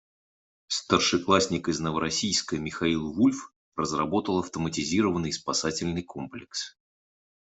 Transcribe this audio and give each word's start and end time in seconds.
Старшеклассник 0.67 1.69
из 1.69 1.79
Новороссийска 1.79 2.57
Михаил 2.57 3.13
Вульф 3.13 3.53
разработал 3.75 4.39
автоматизированный 4.39 5.31
спасательный 5.31 6.01
комплекс. 6.01 6.75